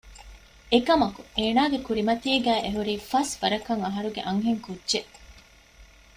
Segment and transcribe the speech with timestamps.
[0.71, 2.29] އެކަމަކު އޭނާގެ ކުރިމަތީ
[2.65, 5.11] އެހުރީ ފަސްވަރަކަށް އަހަރުގެ އަންހެންކުއްޖެއް